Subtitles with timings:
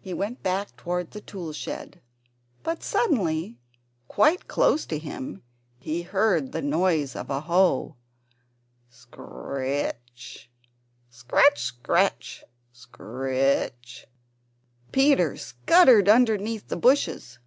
[0.00, 2.00] He went back toward the tool shed,
[2.64, 3.60] but suddenly,
[4.08, 5.44] quite close to him,
[5.78, 7.94] he heard the noise of a hoe
[8.88, 10.50] scr r ritch,
[11.08, 14.06] scratch, scratch, scratch.
[14.90, 17.38] Peter scuttered underneath the bushes.